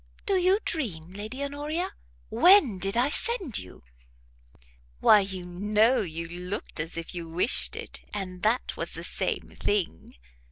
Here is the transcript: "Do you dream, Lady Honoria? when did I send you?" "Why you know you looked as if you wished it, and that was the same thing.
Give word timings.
"Do 0.25 0.33
you 0.33 0.57
dream, 0.65 1.11
Lady 1.13 1.43
Honoria? 1.43 1.91
when 2.29 2.79
did 2.79 2.97
I 2.97 3.09
send 3.11 3.59
you?" 3.59 3.83
"Why 4.99 5.19
you 5.19 5.45
know 5.45 6.01
you 6.01 6.27
looked 6.27 6.79
as 6.79 6.97
if 6.97 7.13
you 7.13 7.29
wished 7.29 7.75
it, 7.75 8.01
and 8.11 8.41
that 8.41 8.75
was 8.75 8.93
the 8.95 9.03
same 9.03 9.49
thing. 9.49 10.15